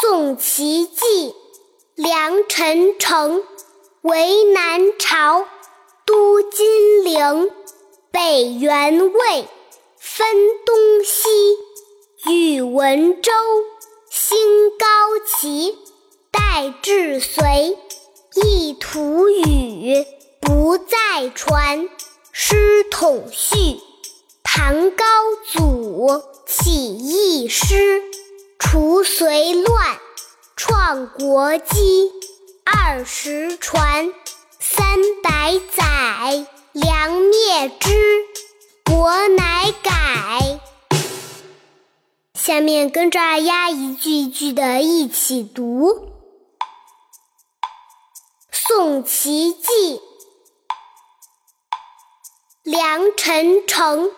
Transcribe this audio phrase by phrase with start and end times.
[0.00, 1.34] 宋齐继，
[1.96, 3.42] 梁陈城，
[4.02, 5.44] 为南朝，
[6.06, 7.50] 都金陵，
[8.12, 9.48] 北元魏，
[9.98, 10.28] 分
[10.64, 11.28] 东西。
[12.30, 13.32] 宇文周，
[14.08, 14.86] 兴高
[15.26, 15.76] 齐，
[16.30, 17.76] 代至隋，
[18.36, 20.06] 一图语，
[20.40, 21.88] 不再传，
[22.30, 23.80] 师统序。
[24.44, 25.04] 唐高
[25.44, 28.02] 祖起义师，
[28.70, 29.98] 除隋乱，
[30.54, 32.12] 创国基。
[32.66, 34.12] 二十传，
[34.60, 38.26] 三百载，梁灭之，
[38.84, 40.60] 国乃改。
[42.34, 46.10] 下面跟着二丫一句一句的一起读：
[48.52, 50.02] 宋齐继，
[52.62, 54.12] 梁陈城。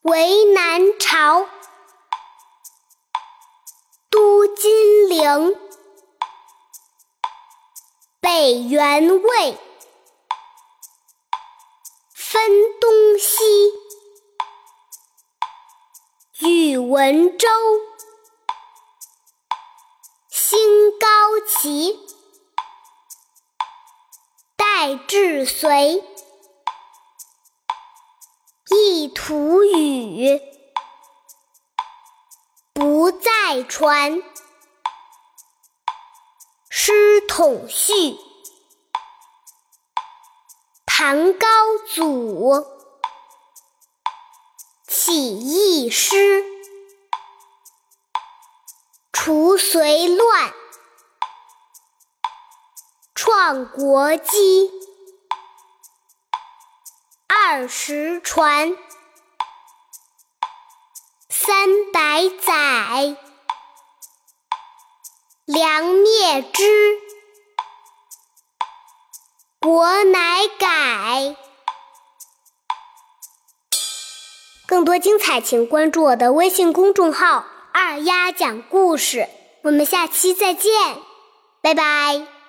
[0.00, 1.46] 为南朝，
[5.22, 5.56] 陵，
[8.18, 9.56] 北元魏，
[12.12, 12.40] 分
[12.80, 13.72] 东西。
[16.40, 17.48] 宇文周，
[20.28, 20.58] 兴
[20.98, 21.06] 高
[21.46, 22.00] 齐，
[24.56, 26.02] 代至隋。
[28.70, 30.40] 一图语，
[32.72, 34.20] 不再传。
[36.84, 37.92] 师统序，
[40.84, 41.46] 唐高
[41.94, 42.66] 祖
[44.88, 46.44] 起义师，
[49.12, 50.52] 除隋乱，
[53.14, 54.72] 创国基。
[57.28, 58.76] 二十传，
[61.28, 63.16] 三百载，
[65.52, 66.62] 梁灭之，
[69.60, 71.36] 国乃改。
[74.66, 77.44] 更多精彩，请关注我的微信公众号
[77.74, 79.28] “二丫讲故事”。
[79.64, 80.72] 我们下期再见，
[81.60, 82.41] 拜拜。